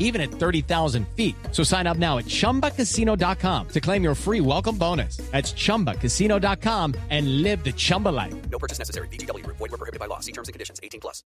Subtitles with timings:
[0.00, 1.36] even at 30,000 feet.
[1.52, 5.18] So sign up now at ChumbaCasino.com to claim your free welcome bonus.
[5.30, 8.34] That's ChumbaCasino.com and live the Chumba life.
[8.50, 9.06] No purchase necessary.
[9.08, 9.46] VGW.
[9.46, 10.18] Void were prohibited by law.
[10.18, 10.80] See terms and conditions.
[10.82, 11.22] 18 plus.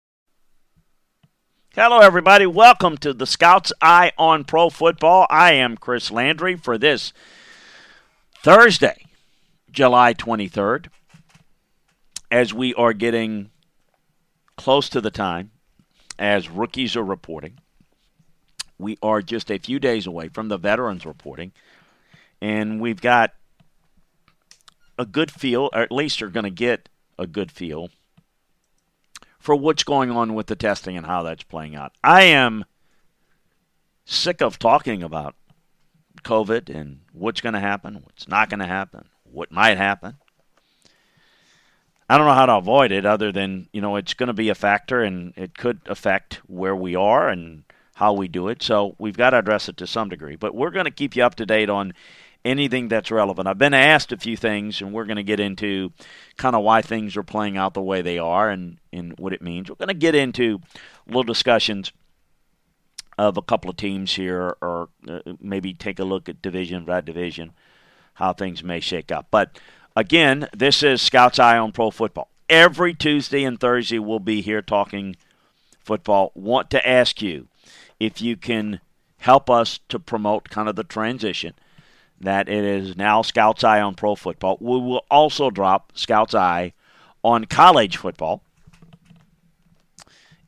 [1.74, 2.46] Hello, everybody.
[2.46, 5.27] Welcome to the Scouts Eye on Pro Football.
[5.29, 7.12] I am Chris Landry for this
[8.45, 9.06] Thursday,
[9.73, 10.87] July 23rd,
[12.30, 13.51] as we are getting
[14.56, 15.51] close to the time
[16.16, 17.59] as rookies are reporting
[18.79, 21.53] we are just a few days away from the veterans reporting,
[22.41, 23.33] and we've got
[24.99, 27.91] a good feel, or at least are going to get a good feel
[29.39, 31.93] for what's going on with the testing and how that's playing out.
[32.02, 32.65] I am
[34.05, 35.35] sick of talking about
[36.23, 40.17] COVID and what's going to happen, what's not going to happen, what might happen.
[42.09, 44.51] I don't know how to avoid it other than, you know, it's going to be
[44.51, 48.62] a factor and it could affect where we are and how we do it.
[48.62, 50.37] So we've got to address it to some degree.
[50.37, 51.95] But we're going to keep you up to date on
[52.45, 53.48] anything that's relevant.
[53.48, 55.92] I've been asked a few things, and we're going to get into
[56.37, 59.40] kind of why things are playing out the way they are and, and what it
[59.40, 59.68] means.
[59.68, 60.60] We're going to get into
[61.06, 61.92] little discussions
[63.16, 67.00] of a couple of teams here, or uh, maybe take a look at division by
[67.00, 67.53] division,
[68.15, 69.28] how things may shake up.
[69.31, 69.59] But
[69.94, 72.28] again, this is Scouts Eye on Pro Football.
[72.50, 75.16] Every Tuesday and Thursday, we'll be here talking
[75.84, 76.33] football.
[76.34, 77.47] Want to ask you
[77.99, 78.81] if you can
[79.19, 81.55] help us to promote kind of the transition
[82.21, 84.56] that it is now Scouts Eye on pro football.
[84.60, 86.72] We will also drop Scouts Eye
[87.22, 88.43] on college football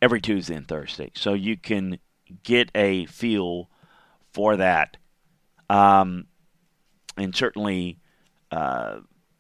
[0.00, 1.10] every Tuesday and Thursday.
[1.14, 1.98] So you can
[2.42, 3.68] get a feel
[4.32, 4.96] for that.
[5.68, 6.26] Um,
[7.16, 7.98] and certainly,
[8.50, 8.98] uh,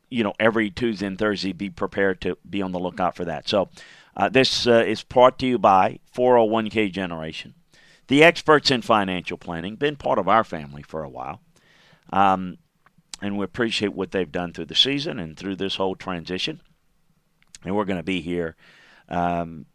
[0.08, 3.48] you know, every Tuesday and Thursday, be prepared to be on the lookout for that.
[3.48, 3.68] So
[4.16, 7.54] uh, this uh, is brought to you by 401k Generation
[8.08, 11.40] the experts in financial planning, been part of our family for a while.
[12.12, 12.58] Um,
[13.20, 16.60] and we appreciate what they've done through the season and through this whole transition.
[17.64, 18.54] And we're going to be here
[19.08, 19.66] um,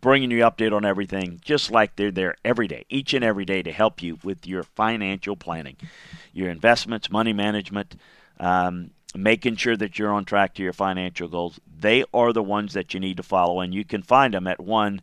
[0.00, 3.62] bringing you update on everything, just like they're there every day, each and every day,
[3.62, 5.76] to help you with your financial planning,
[6.32, 7.96] your investments, money management,
[8.40, 11.60] um, making sure that you're on track to your financial goals.
[11.78, 14.60] They are the ones that you need to follow, and you can find them at
[14.60, 15.00] one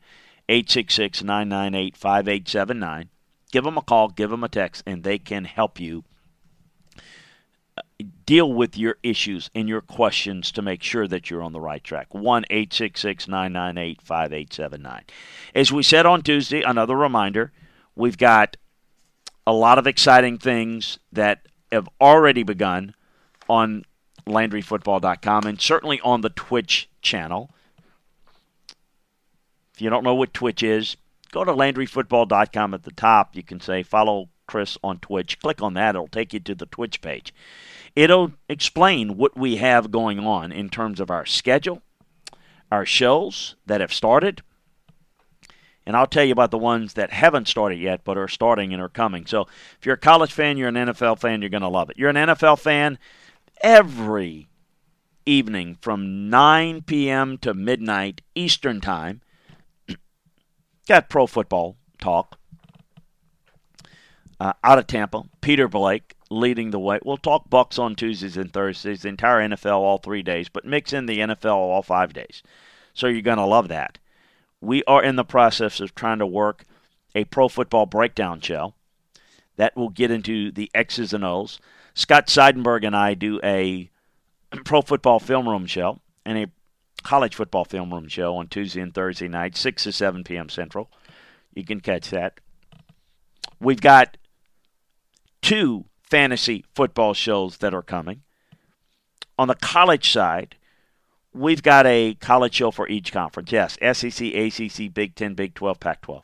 [0.51, 3.09] 866 998 5879.
[3.53, 6.03] Give them a call, give them a text, and they can help you
[7.77, 7.81] uh,
[8.25, 11.81] deal with your issues and your questions to make sure that you're on the right
[11.81, 12.13] track.
[12.13, 15.03] 1 866 998 5879.
[15.55, 17.53] As we said on Tuesday, another reminder
[17.95, 18.57] we've got
[19.47, 22.93] a lot of exciting things that have already begun
[23.47, 23.85] on
[24.27, 27.51] LandryFootball.com and certainly on the Twitch channel
[29.81, 30.97] you don't know what Twitch is,
[31.31, 33.35] go to LandryFootball.com at the top.
[33.35, 35.39] You can say follow Chris on Twitch.
[35.39, 37.33] Click on that, it'll take you to the Twitch page.
[37.95, 41.81] It'll explain what we have going on in terms of our schedule,
[42.71, 44.41] our shows that have started,
[45.85, 48.81] and I'll tell you about the ones that haven't started yet but are starting and
[48.81, 49.25] are coming.
[49.25, 49.47] So
[49.79, 51.97] if you're a college fan, you're an NFL fan, you're going to love it.
[51.97, 52.99] You're an NFL fan,
[53.61, 54.47] every
[55.25, 57.37] evening from 9 p.m.
[57.39, 59.21] to midnight Eastern Time
[60.87, 62.37] got pro football talk
[64.39, 65.23] uh, out of Tampa.
[65.41, 66.99] Peter Blake leading the way.
[67.03, 70.93] We'll talk Bucks on Tuesdays and Thursdays, the entire NFL all three days, but mix
[70.93, 72.41] in the NFL all five days.
[72.93, 73.99] So you're going to love that.
[74.59, 76.65] We are in the process of trying to work
[77.13, 78.73] a pro football breakdown show
[79.57, 81.59] that will get into the X's and O's.
[81.93, 83.89] Scott Seidenberg and I do a
[84.65, 86.47] pro football film room show and a
[87.03, 90.49] college football film room show on Tuesday and Thursday night, 6 to 7 p.m.
[90.49, 90.89] Central.
[91.53, 92.39] You can catch that.
[93.59, 94.17] We've got
[95.41, 98.21] two fantasy football shows that are coming.
[99.37, 100.55] On the college side,
[101.33, 103.51] we've got a college show for each conference.
[103.51, 106.23] Yes, SEC, ACC, Big Ten, Big 12, Pac 12.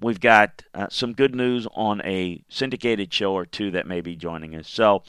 [0.00, 4.16] We've got uh, some good news on a syndicated show or two that may be
[4.16, 4.68] joining us.
[4.68, 5.02] So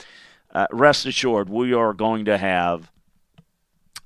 [0.54, 2.92] uh, rest assured, we are going to have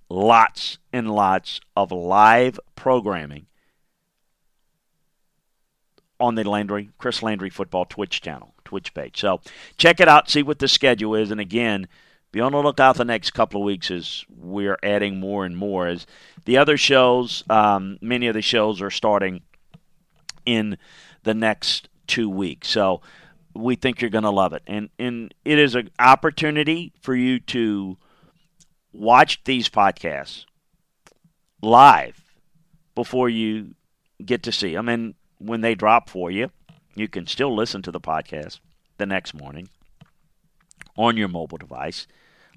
[0.10, 3.46] lots and lots of live programming
[6.20, 9.20] on the Landry, Chris Landry Football Twitch channel, Twitch page.
[9.20, 9.40] So
[9.78, 11.32] check it out, see what the schedule is.
[11.32, 11.88] And again,
[12.32, 15.88] be on the lookout the next couple of weeks as we're adding more and more.
[15.88, 16.06] As
[16.46, 19.42] the other shows, um, many of the shows are starting
[20.46, 20.78] in
[21.24, 22.68] the next two weeks.
[22.68, 23.02] So
[23.54, 24.64] we think you're going to love it.
[24.68, 27.98] And, and it is an opportunity for you to
[28.94, 30.46] watch these podcasts
[31.62, 32.22] live
[32.96, 33.76] before you
[34.24, 34.90] get to see them.
[34.90, 36.52] And when they drop for you,
[36.96, 38.60] you can still listen to the podcast
[38.98, 39.70] the next morning
[40.98, 42.08] on your mobile device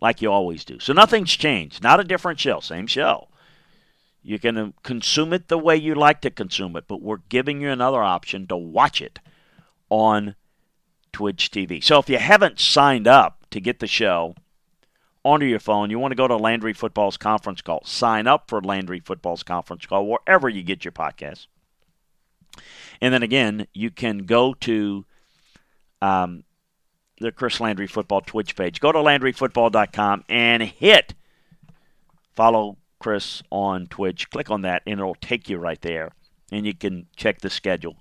[0.01, 0.81] like you always do.
[0.81, 1.83] So nothing's changed.
[1.83, 3.29] Not a different show, same show.
[4.25, 7.61] You can uh, consume it the way you like to consume it, but we're giving
[7.61, 9.21] you another option to watch it
[9.89, 10.35] on
[11.13, 11.83] Twitch TV.
[11.83, 14.35] So if you haven't signed up to get the show
[15.25, 17.83] onto your phone, you want to go to Landry Football's conference call.
[17.85, 21.47] Sign up for Landry Football's conference call wherever you get your podcast.
[23.01, 25.05] And then again, you can go to
[26.01, 26.45] um,
[27.19, 28.81] the Chris Landry Football Twitch page.
[28.81, 31.15] Go to LandryFootball.com and hit
[32.35, 34.31] follow Chris on Twitch.
[34.31, 36.13] Click on that, and it'll take you right there.
[36.51, 37.97] And you can check the schedule,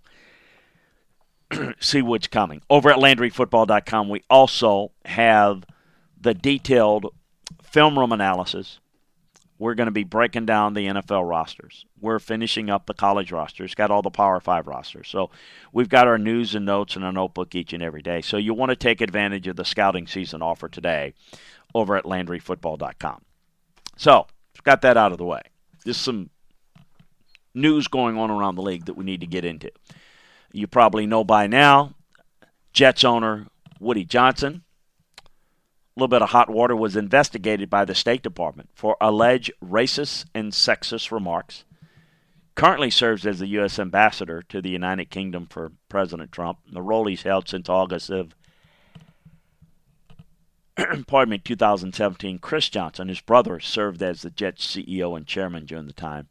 [1.79, 2.61] see what's coming.
[2.69, 5.63] Over at LandryFootball.com, we also have
[6.21, 7.13] the detailed
[7.63, 8.79] film room analysis
[9.61, 11.85] we're going to be breaking down the NFL rosters.
[11.99, 15.07] We're finishing up the college rosters, got all the Power Five rosters.
[15.07, 15.29] So
[15.71, 18.21] we've got our news and notes in a notebook each and every day.
[18.21, 21.13] So you want to take advantage of the scouting season offer today
[21.75, 23.21] over at LandryFootball.com.
[23.97, 24.25] So
[24.63, 25.43] got that out of the way.
[25.85, 26.31] There's some
[27.53, 29.69] news going on around the league that we need to get into.
[30.51, 31.93] You probably know by now,
[32.73, 33.45] Jets owner
[33.79, 34.63] Woody Johnson
[35.99, 40.51] little bit of hot water was investigated by the State Department for alleged racist and
[40.51, 41.65] sexist remarks.
[42.55, 43.79] Currently serves as the U.S.
[43.79, 46.59] ambassador to the United Kingdom for President Trump.
[46.71, 48.35] The role he's held since August of,
[51.07, 52.39] pardon me, 2017.
[52.39, 56.27] Chris Johnson, his brother, served as the Jets CEO and chairman during the time.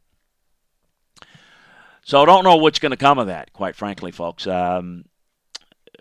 [2.03, 4.47] So I don't know what's going to come of that, quite frankly, folks.
[4.47, 5.05] Um,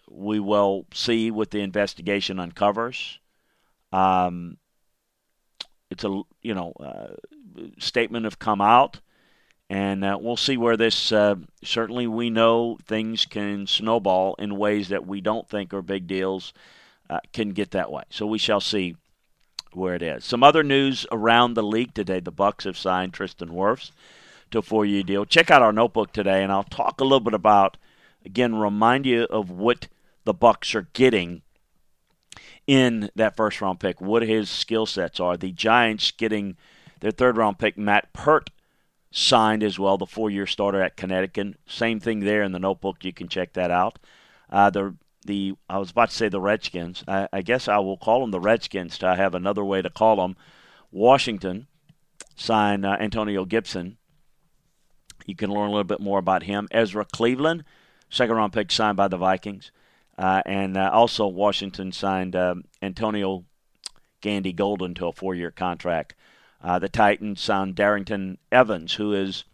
[0.08, 3.18] we will see what the investigation uncovers.
[3.92, 4.56] Um,
[5.90, 7.14] it's a you know uh,
[7.78, 9.00] statement have come out,
[9.68, 11.12] and uh, we'll see where this.
[11.12, 16.06] Uh, certainly, we know things can snowball in ways that we don't think are big
[16.06, 16.52] deals.
[17.08, 18.94] Uh, can get that way, so we shall see
[19.72, 20.24] where it is.
[20.24, 23.90] Some other news around the league today: the Bucks have signed Tristan Wirfs
[24.52, 25.24] to a four-year deal.
[25.24, 27.76] Check out our notebook today, and I'll talk a little bit about
[28.24, 29.88] again, remind you of what
[30.24, 31.42] the Bucks are getting
[32.70, 35.36] in that first round pick, what his skill sets are.
[35.36, 36.56] The Giants getting
[37.00, 38.48] their third round pick, Matt Peart,
[39.10, 41.58] signed as well, the four year starter at Connecticut.
[41.66, 43.04] Same thing there in the notebook.
[43.04, 43.98] You can check that out.
[44.48, 44.94] Uh, the
[45.26, 47.02] the I was about to say the Redskins.
[47.08, 48.98] I, I guess I will call them the Redskins.
[48.98, 50.36] To have another way to call them.
[50.92, 51.66] Washington
[52.36, 53.96] signed uh, Antonio Gibson.
[55.26, 56.68] You can learn a little bit more about him.
[56.70, 57.64] Ezra Cleveland,
[58.10, 59.72] second round pick signed by the Vikings.
[60.20, 63.46] Uh, and uh, also, Washington signed um, Antonio
[64.20, 66.14] Gandy Golden to a four year contract.
[66.62, 69.44] Uh, the Titans signed Darrynton Evans, who is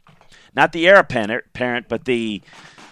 [0.56, 2.42] not the heir apparent, but the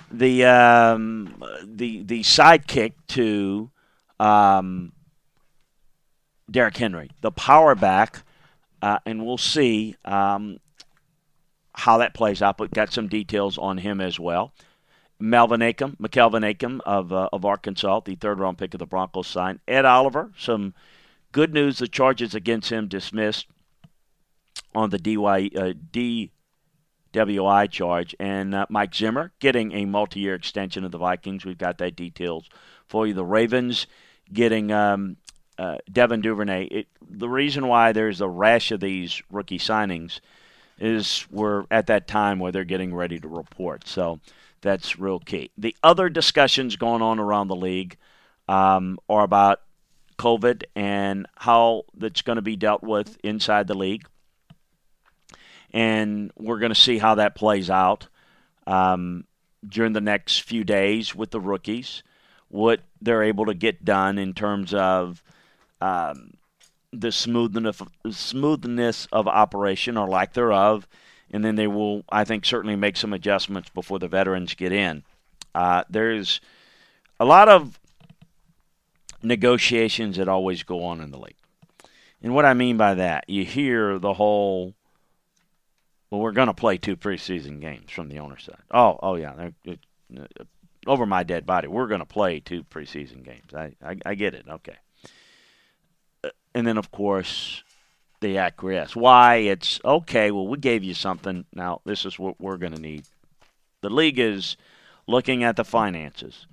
[0.08, 3.72] the um, the the sidekick to
[4.20, 4.92] um,
[6.48, 8.22] Derrick Henry, the power back,
[8.82, 10.58] uh, and we'll see um,
[11.72, 12.56] how that plays out.
[12.56, 14.52] But got some details on him as well.
[15.18, 19.26] Melvin Agim, McTelvin Agim of uh, of Arkansas, the third round pick of the Broncos,
[19.26, 19.60] signed.
[19.66, 20.74] Ed Oliver, some
[21.32, 23.46] good news: the charges against him dismissed
[24.74, 30.90] on the DY, uh, DWI charge, and uh, Mike Zimmer getting a multi-year extension of
[30.90, 31.44] the Vikings.
[31.44, 32.48] We've got that details
[32.88, 33.14] for you.
[33.14, 33.86] The Ravens
[34.32, 35.16] getting um,
[35.58, 36.64] uh, Devin Duvernay.
[36.64, 40.20] It, the reason why there's a rash of these rookie signings
[40.78, 43.86] is we're at that time where they're getting ready to report.
[43.86, 44.18] So
[44.64, 45.50] that's real key.
[45.58, 47.98] The other discussions going on around the league
[48.48, 49.60] um, are about
[50.18, 54.06] COVID and how that's going to be dealt with inside the league.
[55.72, 58.08] And we're going to see how that plays out
[58.66, 59.24] um,
[59.68, 62.02] during the next few days with the rookies,
[62.48, 65.22] what they're able to get done in terms of
[65.82, 66.32] um,
[66.90, 70.88] the smoothness smoothness of operation or lack thereof,
[71.34, 75.02] and then they will, I think, certainly make some adjustments before the veterans get in.
[75.52, 76.40] Uh, there's
[77.18, 77.80] a lot of
[79.20, 81.34] negotiations that always go on in the league.
[82.22, 84.74] And what I mean by that, you hear the whole,
[86.08, 88.62] well, we're going to play two preseason games from the owner side.
[88.70, 89.80] Oh, oh yeah, it,
[90.16, 90.44] uh,
[90.86, 93.52] over my dead body, we're going to play two preseason games.
[93.52, 94.46] I, I, I get it.
[94.48, 94.76] Okay.
[96.22, 97.64] Uh, and then, of course,
[98.24, 98.96] they acquiesce.
[98.96, 99.36] Why?
[99.36, 100.30] It's okay.
[100.30, 101.44] Well, we gave you something.
[101.54, 103.04] Now, this is what we're going to need.
[103.82, 104.56] The league is
[105.06, 106.46] looking at the finances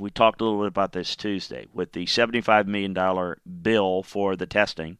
[0.00, 4.46] we talked a little bit about this Tuesday with the $75 million bill for the
[4.46, 4.96] testing.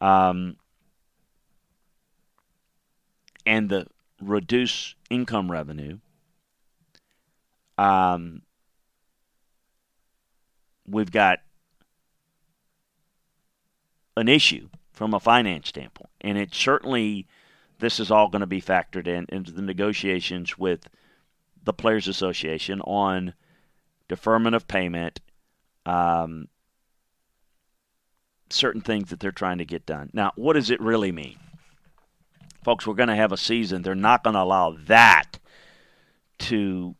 [0.00, 0.56] Um,
[3.44, 3.88] and the
[4.20, 5.98] reduced income revenue.
[7.76, 8.42] Um,
[10.86, 11.40] we've got
[14.16, 16.10] an issue from a finance standpoint.
[16.20, 17.26] And it certainly,
[17.78, 20.88] this is all going to be factored in into the negotiations with
[21.64, 23.34] the Players Association on
[24.08, 25.20] deferment of payment,
[25.86, 26.48] um,
[28.50, 30.10] certain things that they're trying to get done.
[30.12, 31.38] Now, what does it really mean?
[32.64, 33.82] Folks, we're going to have a season.
[33.82, 35.38] They're not going to allow that
[36.38, 36.94] to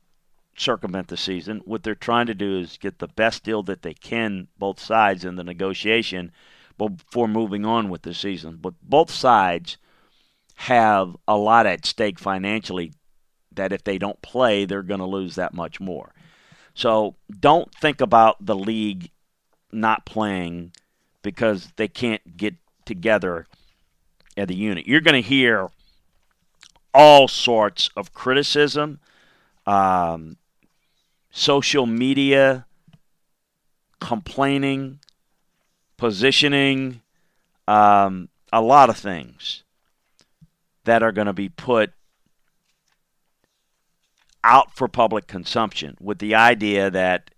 [0.57, 1.61] circumvent the season.
[1.65, 5.25] What they're trying to do is get the best deal that they can, both sides,
[5.25, 6.33] in the negotiation
[6.79, 8.59] before moving on with the season.
[8.61, 9.77] But both sides
[10.55, 12.93] have a lot at stake financially
[13.55, 16.15] that if they don't play, they're going to lose that much more.
[16.75, 19.11] So don't think about the league
[19.73, 20.73] not playing
[21.23, 23.47] because they can't get together
[24.37, 24.87] at the unit.
[24.87, 25.69] You're going to hear
[26.95, 29.01] all sorts of criticism,
[29.67, 30.37] um,
[31.31, 32.67] social media
[34.01, 34.99] complaining,
[36.03, 37.01] positioning,
[37.69, 39.63] um, a lot of things
[40.83, 41.93] that are going to be put
[44.43, 47.31] out for public consumption with the idea that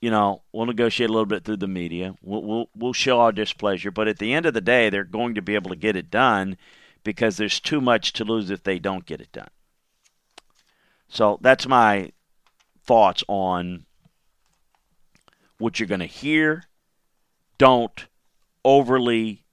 [0.00, 2.14] you know we'll negotiate a little bit through the media.
[2.22, 5.34] We'll, we'll, we'll show our displeasure but at the end of the day they're going
[5.34, 6.56] to be able to get it done
[7.02, 9.50] because there's too much to lose if they don't get it done.
[11.10, 12.10] So that's my
[12.86, 13.84] thoughts on
[15.58, 16.64] what you're going to hear
[17.58, 18.06] don't
[18.64, 19.44] overly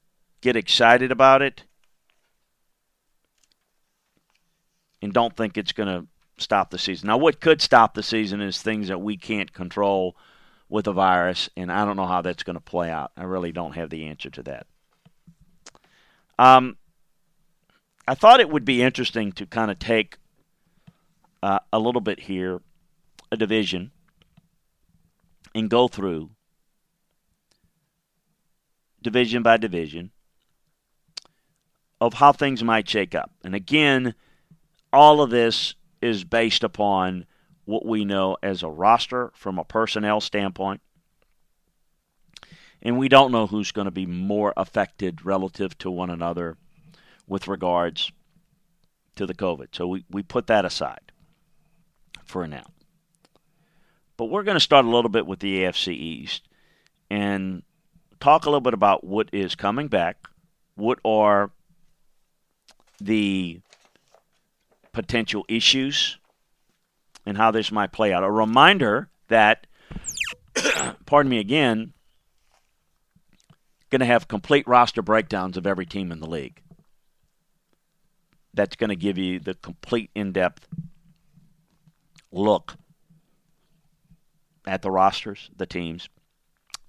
[0.41, 1.63] get excited about it
[5.01, 7.07] and don't think it's going to stop the season.
[7.07, 10.15] Now, what could stop the season is things that we can't control
[10.69, 13.11] with the virus, and I don't know how that's going to play out.
[13.17, 14.67] I really don't have the answer to that.
[16.39, 16.77] Um,
[18.07, 20.17] I thought it would be interesting to kind of take
[21.43, 22.61] uh, a little bit here,
[23.31, 23.91] a division,
[25.53, 26.31] and go through
[29.01, 30.11] division by division
[31.99, 33.31] of how things might shake up.
[33.43, 34.15] And again,
[34.91, 37.25] all of this is based upon
[37.65, 40.81] what we know as a roster from a personnel standpoint.
[42.81, 46.57] And we don't know who's going to be more affected relative to one another
[47.27, 48.11] with regards
[49.15, 49.67] to the COVID.
[49.73, 51.11] So we, we put that aside
[52.23, 52.65] for now.
[54.17, 56.47] But we're going to start a little bit with the AFC East
[57.09, 57.61] and
[58.21, 60.27] talk a little bit about what is coming back,
[60.75, 61.51] what are
[63.01, 63.59] the
[64.93, 66.17] potential issues
[67.25, 68.23] and how this might play out.
[68.23, 69.67] A reminder that,
[71.05, 71.93] pardon me again,
[73.89, 76.61] going to have complete roster breakdowns of every team in the league.
[78.53, 80.67] That's going to give you the complete in depth
[82.31, 82.75] look
[84.65, 86.07] at the rosters, the teams.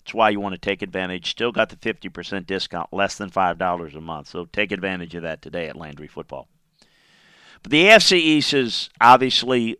[0.02, 1.30] That's why you want to take advantage.
[1.30, 4.28] Still got the 50% discount, less than $5 a month.
[4.28, 6.49] So take advantage of that today at Landry Football.
[7.62, 9.76] But the AFC East is obviously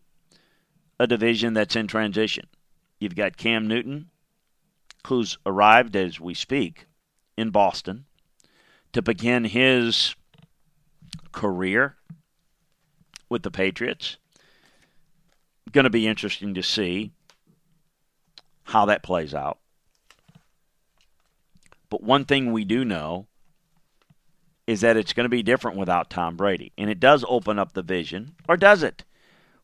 [1.00, 2.46] a division that's in transition.
[3.00, 4.10] You've got Cam Newton,
[5.08, 6.86] who's arrived as we speak
[7.36, 8.04] in Boston
[8.92, 10.14] to begin his
[11.32, 11.96] career
[13.28, 14.18] with the Patriots.
[15.72, 17.12] Going to be interesting to see
[18.64, 19.58] how that plays out.
[21.92, 23.26] But one thing we do know
[24.66, 26.72] is that it's going to be different without Tom Brady.
[26.78, 29.04] And it does open up the vision, or does it?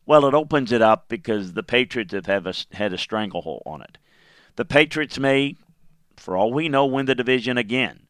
[0.05, 3.81] Well, it opens it up because the Patriots have, have a, had a stranglehold on
[3.81, 3.97] it.
[4.57, 5.55] The Patriots may,
[6.17, 8.01] for all we know, win the division again.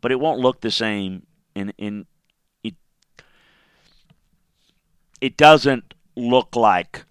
[0.00, 2.06] But it won't look the same in, in
[2.62, 2.76] it
[5.20, 7.04] it doesn't look like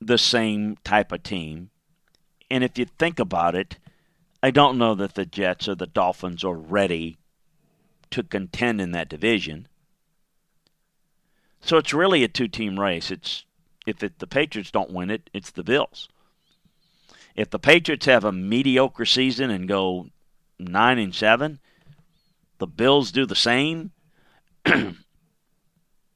[0.00, 1.70] the same type of team
[2.54, 3.78] And if you think about it,
[4.40, 7.18] I don't know that the Jets or the Dolphins are ready
[8.10, 9.66] to contend in that division.
[11.60, 13.10] So it's really a two-team race.
[13.10, 13.44] It's
[13.88, 16.08] if it, the Patriots don't win it, it's the Bills.
[17.34, 20.10] If the Patriots have a mediocre season and go
[20.56, 21.58] nine and seven,
[22.58, 23.90] the Bills do the same.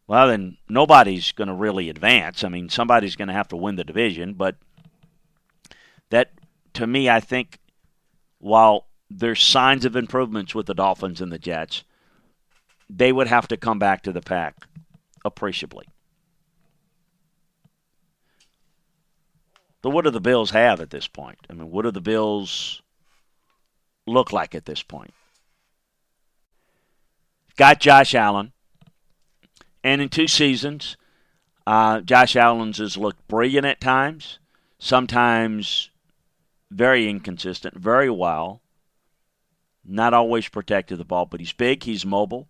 [0.06, 2.44] well, then nobody's going to really advance.
[2.44, 4.54] I mean, somebody's going to have to win the division, but
[6.10, 6.32] that
[6.74, 7.58] to me, I think
[8.38, 11.84] while there's signs of improvements with the Dolphins and the Jets,
[12.90, 14.56] they would have to come back to the pack
[15.24, 15.86] appreciably.
[19.82, 21.38] But what do the Bills have at this point?
[21.48, 22.82] I mean, what do the Bills
[24.06, 25.12] look like at this point?
[27.56, 28.52] Got Josh Allen.
[29.84, 30.96] And in two seasons,
[31.66, 34.38] uh, Josh Allen's has looked brilliant at times,
[34.78, 35.90] sometimes
[36.70, 38.60] very inconsistent, very well.
[39.84, 42.48] Not always protected the ball, but he's big, he's mobile.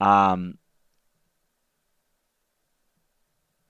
[0.00, 0.58] Um,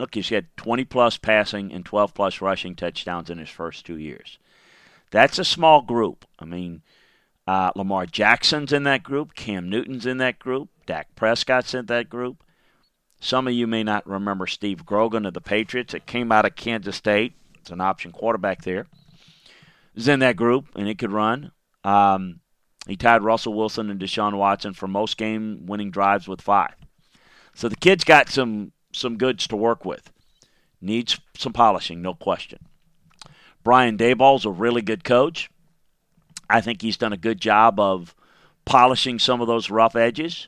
[0.01, 3.99] look, he's had 20 plus passing and 12 plus rushing touchdowns in his first two
[3.99, 4.39] years.
[5.11, 6.27] That's a small group.
[6.39, 6.83] I mean,
[7.47, 12.11] uh, Lamar Jackson's in that group, Cam Newton's in that group, Dak Prescott's in that
[12.11, 12.43] group.
[13.21, 15.95] Some of you may not remember Steve Grogan of the Patriots.
[15.95, 17.33] It came out of Kansas State.
[17.57, 18.87] It's an option quarterback there.
[19.99, 21.51] Is in that group, and it could run.
[21.83, 22.39] Um,
[22.87, 26.77] he tied Russell Wilson and Deshaun Watson for most game winning drives with five.
[27.53, 30.13] So the kid's got some some goods to work with.
[30.81, 32.61] Needs some polishing, no question.
[33.65, 35.51] Brian Daboll's a really good coach.
[36.49, 38.15] I think he's done a good job of
[38.65, 40.47] polishing some of those rough edges.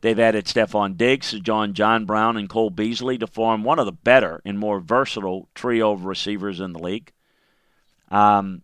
[0.00, 3.92] They've added Stefon Diggs, John John Brown, and Cole Beasley to form one of the
[3.92, 7.12] better and more versatile trio of receivers in the league.
[8.10, 8.62] Um,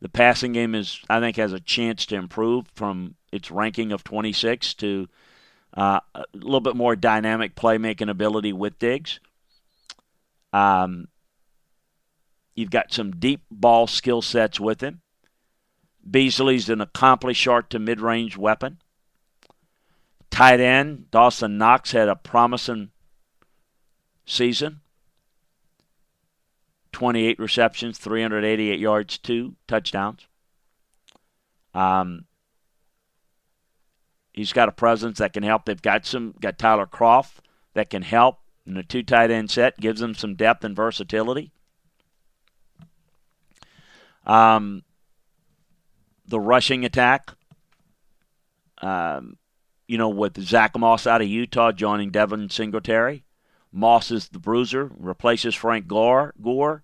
[0.00, 4.02] the passing game is, I think, has a chance to improve from its ranking of
[4.02, 5.08] 26 to
[5.76, 9.20] uh, a little bit more dynamic playmaking ability with Diggs.
[10.52, 11.08] Um,
[12.54, 15.02] you've got some deep ball skill sets with him.
[16.08, 18.78] Beasley's an accomplished short to mid range weapon.
[20.30, 22.90] Tight end, Dawson Knox had a promising
[24.24, 24.80] season
[26.92, 30.26] 28 receptions, 388 yards, two touchdowns.
[31.74, 32.26] Um,
[34.32, 35.64] He's got a presence that can help.
[35.64, 37.40] They've got some got Tyler Kroft
[37.74, 41.52] that can help in a two tight end set, gives them some depth and versatility.
[44.24, 44.82] Um,
[46.26, 47.32] the rushing attack,
[48.78, 49.36] um,
[49.88, 53.24] you know, with Zach Moss out of Utah joining Devin Singletary.
[53.72, 56.82] Moss is the bruiser, replaces Frank Gore, Gore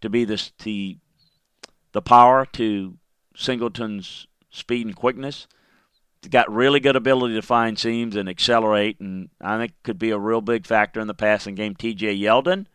[0.00, 0.98] to be this, the,
[1.92, 2.96] the power to
[3.36, 5.46] Singleton's speed and quickness
[6.22, 10.10] He's got really good ability to find seams and accelerate, and I think could be
[10.10, 11.74] a real big factor in the passing game.
[11.74, 12.16] T.J.
[12.16, 12.66] Yeldon,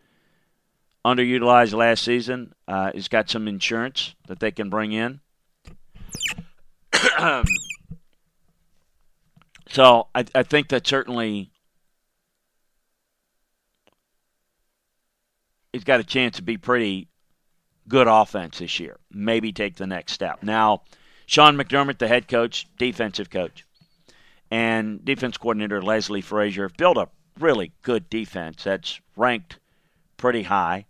[1.06, 5.22] underutilized last season, uh, has got some insurance that they can bring in.
[9.70, 11.50] so I, I think that certainly
[15.74, 17.08] he's got a chance to be pretty
[17.88, 18.98] good offense this year.
[19.12, 20.44] Maybe take the next step.
[20.44, 20.82] Now
[21.26, 23.66] Sean McDermott, the head coach, defensive coach,
[24.50, 29.60] and defense coordinator Leslie Frazier have built a really good defense that's ranked
[30.16, 30.86] pretty high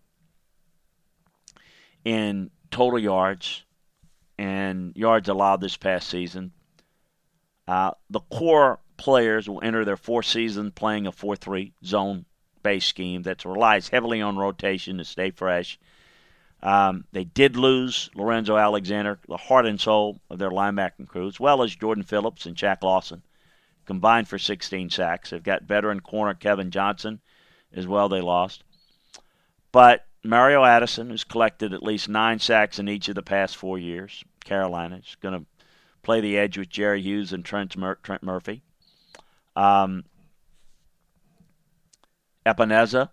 [2.06, 3.64] in total yards
[4.38, 6.52] and yards allowed this past season.
[7.68, 12.26] Uh, the core players will enter their fourth season playing a 4 3 zone
[12.68, 15.80] based scheme that relies heavily on rotation to stay fresh
[16.64, 21.40] um, they did lose Lorenzo Alexander, the heart and soul of their linebacking crew, as
[21.40, 23.22] well as Jordan Phillips and Shaq Lawson,
[23.86, 25.30] combined for 16 sacks.
[25.30, 27.22] They've got veteran corner Kevin Johnson
[27.74, 28.64] as well, they lost.
[29.72, 33.78] But Mario Addison, who's collected at least nine sacks in each of the past four
[33.78, 35.46] years, Carolina, is going to
[36.02, 38.64] play the edge with Jerry Hughes and Trent, Mur- Trent Murphy.
[39.56, 40.06] Um,
[42.48, 43.10] Epenesa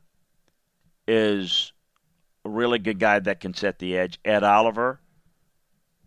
[1.08, 1.72] is
[2.44, 4.18] a really good guy that can set the edge.
[4.24, 5.00] Ed Oliver,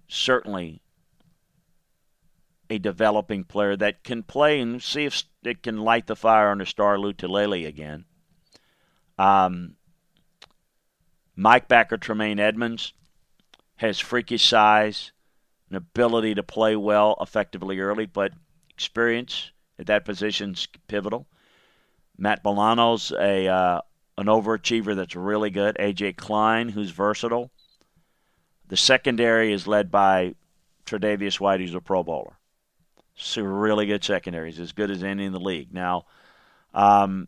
[0.08, 0.82] certainly
[2.70, 6.66] a developing player that can play and see if it can light the fire under
[6.66, 8.06] Star Lotulelei again.
[9.18, 9.76] Um,
[11.36, 12.94] Mike Backer Tremaine Edmunds
[13.78, 15.12] has freakish size,
[15.70, 18.32] an ability to play well effectively early, but
[18.70, 21.28] experience at that position's pivotal.
[22.18, 23.82] Matt Milano's a uh,
[24.18, 26.14] an overachiever that's really good, A.J.
[26.14, 27.52] Klein, who's versatile.
[28.68, 30.36] The secondary is led by
[30.86, 32.38] Tre'Davious White, who's a Pro Bowler.
[33.16, 34.52] So really good secondary.
[34.52, 35.74] He's as good as any in the league.
[35.74, 36.06] Now,
[36.74, 37.28] um,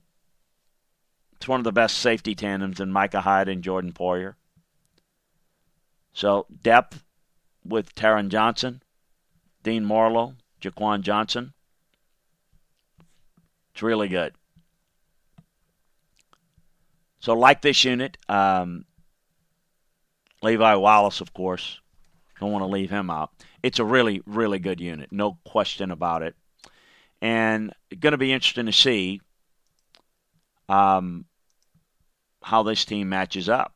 [1.33, 4.35] it's one of the best safety tandems in Micah Hyde and Jordan Poyer.
[6.13, 7.03] So depth
[7.63, 8.81] with Taron Johnson,
[9.63, 11.53] Dean Marlowe, Jaquan Johnson.
[13.73, 14.33] It's really good.
[17.19, 18.85] So like this unit, um,
[20.41, 21.79] Levi Wallace, of course,
[22.39, 23.31] don't want to leave him out.
[23.61, 26.35] It's a really, really good unit, no question about it.
[27.21, 29.19] And going to be interesting to see
[30.69, 31.25] um,
[32.41, 33.73] how this team matches up,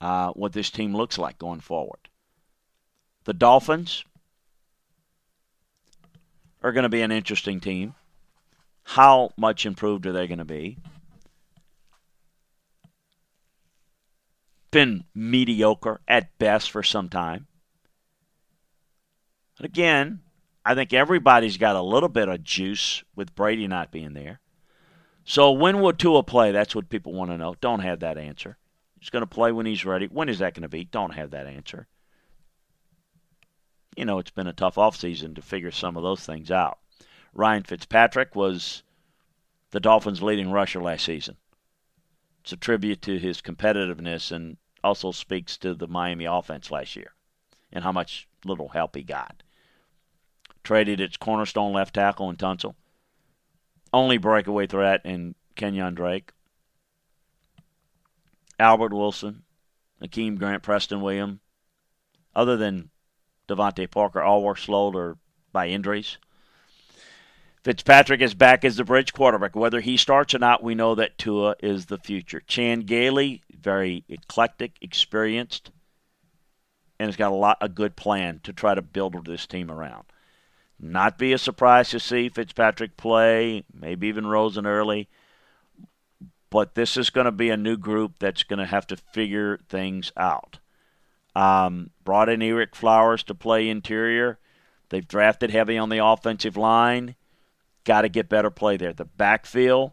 [0.00, 2.00] uh, what this team looks like going forward.
[3.24, 4.04] The Dolphins
[6.62, 7.94] are going to be an interesting team.
[8.82, 10.78] How much improved are they going to be?
[14.76, 17.46] Been mediocre at best for some time.
[19.56, 20.20] But again,
[20.66, 24.38] I think everybody's got a little bit of juice with Brady not being there.
[25.24, 26.52] So when will Tua play?
[26.52, 27.54] That's what people want to know.
[27.62, 28.58] Don't have that answer.
[29.00, 30.08] He's going to play when he's ready.
[30.08, 30.84] When is that going to be?
[30.84, 31.86] Don't have that answer.
[33.96, 36.76] You know, it's been a tough offseason to figure some of those things out.
[37.32, 38.82] Ryan Fitzpatrick was
[39.70, 41.38] the Dolphins' leading rusher last season.
[42.42, 47.12] It's a tribute to his competitiveness and also speaks to the Miami offense last year
[47.72, 49.42] and how much little help he got.
[50.62, 52.74] Traded its cornerstone left tackle in Tunsil.
[53.92, 56.32] Only breakaway threat in Kenyon Drake.
[58.58, 59.42] Albert Wilson,
[60.02, 61.40] Akeem Grant, Preston Williams.
[62.34, 62.90] Other than
[63.48, 65.18] DeVante Parker, all were slowed or
[65.52, 66.18] by injuries.
[67.64, 69.56] Fitzpatrick is back as the bridge quarterback.
[69.56, 72.40] Whether he starts or not, we know that Tua is the future.
[72.46, 75.70] Chan Gailey, very eclectic, experienced,
[76.98, 80.04] and has got a lot a good plan to try to build this team around.
[80.78, 85.08] Not be a surprise to see Fitzpatrick play, maybe even Rosen early.
[86.50, 89.58] But this is going to be a new group that's going to have to figure
[89.68, 90.58] things out.
[91.34, 94.38] Um, brought in Ereck Flowers to play interior.
[94.88, 97.16] They've drafted heavy on the offensive line.
[97.84, 98.92] Got to get better play there.
[98.92, 99.92] The backfield,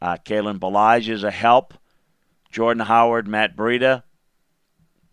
[0.00, 1.74] uh, Kalen Ballage is a help.
[2.52, 4.04] Jordan Howard, Matt Breida,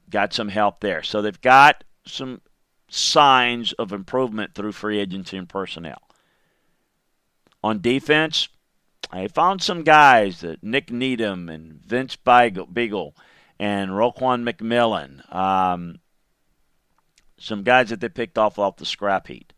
[0.10, 1.02] got some help there.
[1.02, 2.42] So they've got some
[2.90, 6.02] signs of improvement through free agency and personnel.
[7.64, 8.50] On defense,
[9.12, 13.14] I found some guys that Nik Needham and Vince Biegel
[13.60, 16.00] and Raekwon McMillan, um,
[17.38, 19.54] some guys that they picked off off the scrap heap.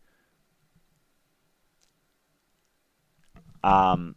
[3.64, 4.16] Um,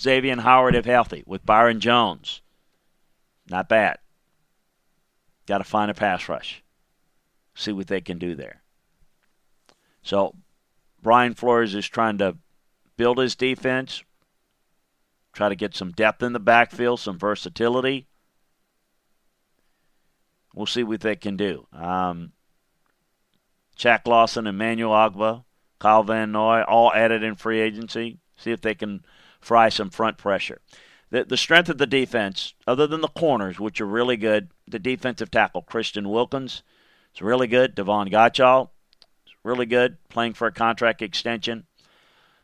[0.00, 2.42] Xavier Howard if healthy with Byron Jones.
[3.48, 3.98] Not bad.
[5.46, 6.62] Got to find a pass rush.
[7.54, 8.62] See what they can do there.
[10.02, 10.34] So
[11.02, 12.36] Brian Flores is trying to
[12.96, 14.02] build his defense,
[15.32, 18.06] try to get some depth in the backfield, some versatility.
[20.54, 21.66] We'll see what they can do.
[21.72, 22.32] Um,
[23.76, 25.44] Shaq Lawson, Emmanuel Ogbah,
[25.78, 28.18] Kyle Van Noy, all added in free agency.
[28.36, 29.04] See if they can
[29.44, 30.60] fry some front pressure.
[31.10, 34.78] The, the strength of the defense, other than the corners, which are really good, the
[34.78, 36.62] defensive tackle, Christian Wilkins,
[37.14, 37.74] is really good.
[37.74, 38.70] Davon Godchaux
[39.26, 41.66] is really good, playing for a contract extension.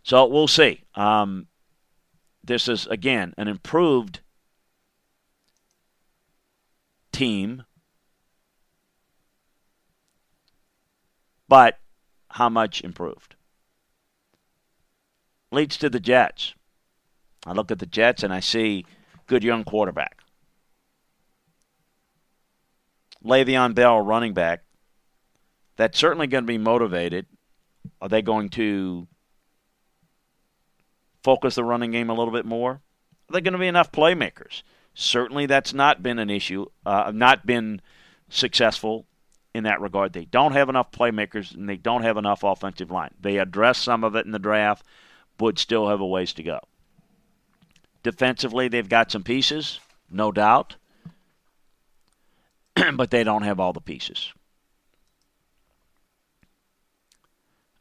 [0.02, 0.82] So we'll see.
[0.94, 1.46] Um,
[2.44, 4.20] this is, again, an improved
[7.12, 7.64] team.
[11.48, 11.78] But
[12.28, 13.34] how much improved?
[15.50, 16.54] Leads to the Jets.
[17.46, 18.84] I look at the Jets and I see
[19.26, 20.18] good young quarterback.
[23.24, 24.64] Le'Veon Bell, running back.
[25.76, 27.26] That's certainly going to be motivated.
[28.00, 29.08] Are they going to
[31.22, 32.72] focus the running game a little bit more?
[32.72, 34.62] Are there going to be enough playmakers?
[34.94, 37.80] Certainly, that's not been an issue, uh, not been
[38.28, 39.06] successful
[39.54, 40.12] in that regard.
[40.12, 43.10] They don't have enough playmakers and they don't have enough offensive line.
[43.20, 44.84] They addressed some of it in the draft,
[45.36, 46.60] but still have a ways to go.
[48.02, 50.76] Defensively, they've got some pieces, no doubt,
[52.94, 54.32] but they don't have all the pieces.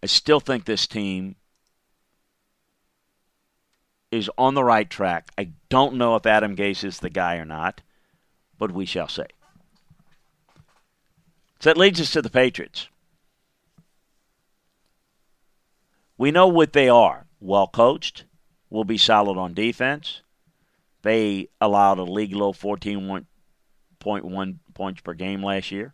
[0.02, 1.36] I still think this team
[4.12, 5.30] is on the right track.
[5.38, 7.82] I don't know if Adam Gase is the guy or not,
[8.58, 9.24] but we shall see.
[11.60, 12.88] So that leads us to the Patriots.
[16.18, 18.26] We know what they are well coached,
[18.70, 20.22] will be solid on defense.
[21.02, 25.94] They allowed a league low 14.1 points per game last year.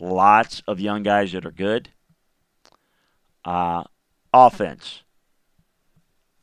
[0.00, 1.90] Lots of young guys that are good.
[3.44, 3.84] Uh,
[4.32, 5.02] offense.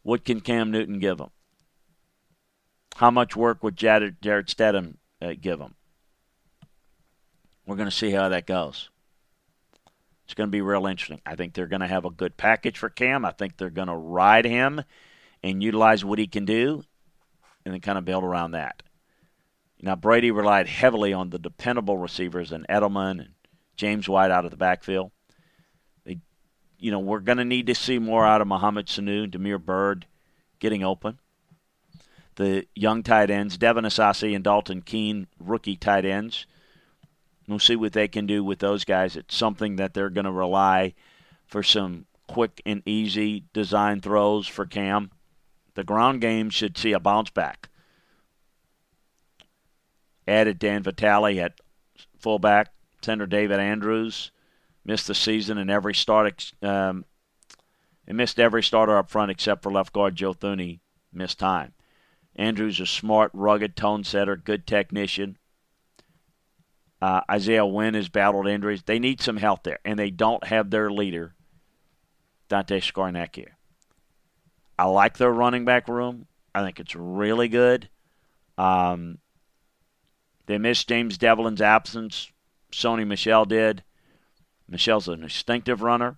[0.04, 1.30] What can Cam Newton give them?
[2.96, 5.76] How much work would Jared, Jarrett Stidham uh, give them?
[7.66, 8.90] We're going to see how that goes.
[10.26, 11.22] It's going to be real interesting.
[11.26, 13.26] I think they're going to have a good package for Cam.
[13.26, 14.84] I think they're going to ride him
[15.46, 16.84] and utilize what he can do
[17.64, 18.82] and then kind of build around that.
[19.80, 23.30] Now, Brady relied heavily on the dependable receivers and Edelman and
[23.78, 25.12] James White out of the backfield.
[26.04, 26.18] They,
[26.80, 30.08] you know, we're going to need to see more out of Mohamed Sanu, Damiere Byrd
[30.60, 31.20] getting open.
[32.38, 36.48] The young tight ends, Devin Asiasi and Dalton Keene, rookie tight ends.
[37.48, 39.16] We'll see what they can do with those guys.
[39.16, 40.96] It's something that they're going to rely
[41.46, 45.12] for some quick and easy design throws for Cam.
[45.76, 47.70] The ground game should see a bounce back.
[50.28, 51.60] Added Dan Vitale at
[52.18, 52.72] fullback.
[53.02, 54.32] Center David Andrews
[54.84, 56.52] missed the season in every start.
[56.64, 57.06] Um,
[58.08, 60.80] he missed every starter up front except for left guard Joe Thuney
[61.14, 61.74] missed time.
[62.36, 65.38] Andrews a smart, rugged tone setter, good technician.
[67.02, 68.84] Uh, Isaiah Wynn has battled injuries.
[68.84, 71.36] They need some help there, and they don't have their leader,
[72.50, 73.55] Dante Scarnecchia.
[74.78, 76.28] I like their running back room.
[76.54, 77.90] I think it's really good.
[78.58, 79.20] Um,
[80.46, 82.32] they missed James Develin's absence.
[82.72, 83.84] Sony Michel did.
[84.68, 86.18] Michel's an instinctive runner.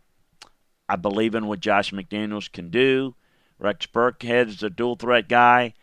[0.89, 3.15] I believe in what Josh McDaniels can do.
[3.59, 5.73] Rex Burkhead's a dual threat guy.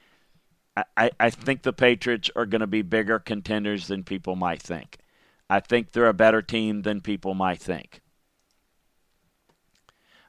[0.96, 4.98] I, I think the Patriots are going to be bigger contenders than people might think.
[5.48, 8.00] I think they're a better team than people might think.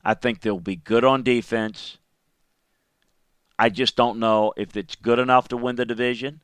[0.03, 1.97] I think they'll be good on defense.
[3.57, 6.41] I just don't know if it's good enough to win the division.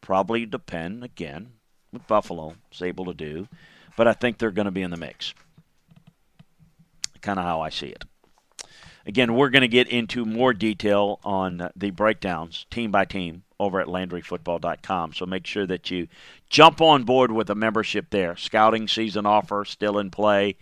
[0.00, 1.52] Probably depend, again,
[1.90, 3.48] what Buffalo is able to do.
[3.96, 5.32] But I think they're going to be in the mix.
[7.22, 8.04] Kind of how I see it.
[9.06, 13.80] Again, we're going to get into more detail on the breakdowns, team by team, over
[13.80, 15.12] at LandryFootball.com.
[15.12, 16.08] So make sure that you
[16.48, 18.36] jump on board with a membership there.
[18.36, 20.56] Scouting season offer still in play,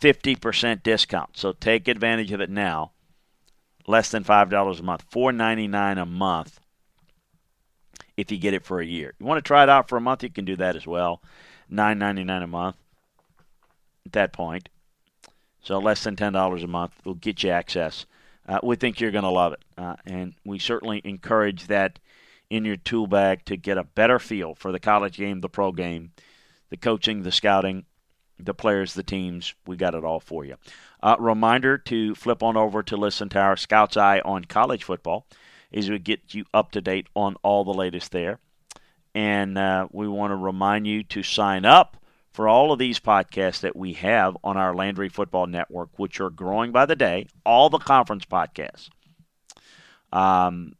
[0.00, 1.36] 50% discount.
[1.36, 2.92] So take advantage of it now.
[3.86, 6.60] Less than $5 a month, $4.99 a month
[8.16, 9.14] if you get it for a year.
[9.18, 11.22] You want to try it out for a month, you can do that as well.
[11.70, 12.76] $9.99 a month
[14.06, 14.68] at that point.
[15.62, 18.06] So less than $10 a month will get you access.
[18.48, 19.64] Uh, we think you're going to love it.
[19.76, 21.98] Uh, and we certainly encourage that
[22.48, 25.72] in your tool bag to get a better feel for the college game, the pro
[25.72, 26.12] game,
[26.70, 27.84] the coaching, the scouting,
[28.38, 29.54] the players, the teams.
[29.66, 30.56] We got it all for you.
[31.02, 35.26] Uh, reminder to flip on over to listen to our Scout's Eye on college football
[35.72, 38.38] as we get you up to date on all the latest there.
[39.14, 41.96] And uh, we want to remind you to sign up
[42.32, 46.28] for all of these podcasts that we have on our Landry Football Network, which are
[46.28, 48.90] growing by the day, all the conference podcasts,
[50.12, 50.74] um,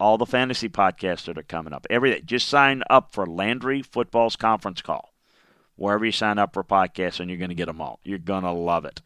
[0.00, 2.22] all the fantasy podcasts that are coming up, everything.
[2.24, 5.09] Just sign up for Landry Football's conference call.
[5.80, 8.00] Wherever you sign up for podcasts, and you're going to get them all.
[8.04, 9.00] You're going to love it.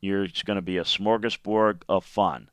[0.00, 2.48] You're, it's going to be a smorgasbord of fun.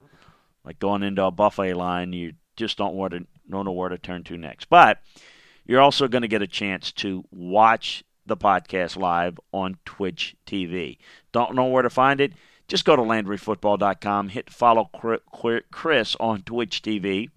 [0.65, 3.99] Like going into a buffet line, you just don't, want to, don't know where to
[3.99, 4.71] turn to next.
[4.71, 5.03] But
[5.67, 10.97] you're also going to get a chance to watch the podcast live on Twitch TV.
[11.31, 12.33] Don't know where to find it?
[12.67, 14.89] Just go to LandryFootball.com, hit follow
[15.71, 17.29] Chris on Twitch TV.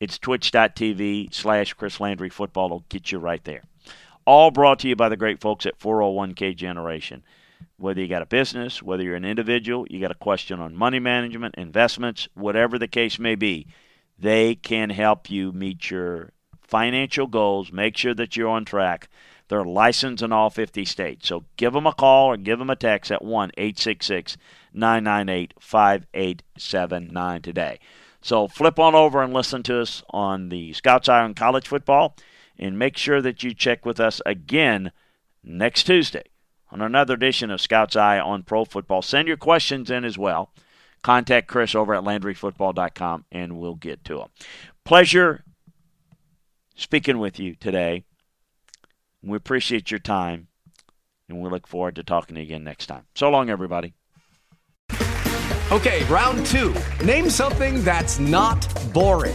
[0.00, 2.70] It's twitch.tv slash Chris Landry Football.
[2.70, 3.62] will get you right there.
[4.26, 7.24] All brought to you by the great folks at 401k Generation.
[7.78, 10.98] Whether you got a business, whether you're an individual, you got a question on money
[10.98, 13.66] management, investments, whatever the case may be,
[14.18, 19.08] they can help you meet your financial goals, make sure that you're on track
[19.48, 21.28] they're licensed in all 50 states.
[21.28, 24.36] So give them a call or give them a text at 1 866
[24.72, 27.78] 998 5879 today.
[28.20, 32.16] So flip on over and listen to us on the Scouts Eye on College Football.
[32.58, 34.92] And make sure that you check with us again
[35.42, 36.24] next Tuesday
[36.70, 39.02] on another edition of Scouts Eye on Pro Football.
[39.02, 40.52] Send your questions in as well.
[41.02, 44.28] Contact Chris over at LandryFootball.com and we'll get to them.
[44.84, 45.44] Pleasure
[46.74, 48.04] speaking with you today.
[49.22, 50.46] We appreciate your time,
[51.28, 53.06] and we look forward to talking to you again next time.
[53.16, 53.94] So long, everybody.
[55.72, 56.72] Okay, round two.
[57.04, 59.34] Name something that's not boring.